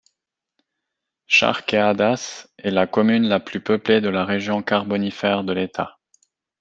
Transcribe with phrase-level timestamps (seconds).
[1.27, 5.99] Charqueadas est la commune la plus peuplée de la région carbonifère de l'État.